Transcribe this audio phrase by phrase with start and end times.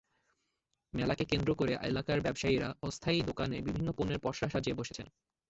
[0.93, 5.07] মেলাকে কেন্দ্র করে এলাকার ব্যবসায়ীরা অস্থায়ী দোকানে বিভিন্ন পণ্যের পসরা সাজিয়ে বসেছেন।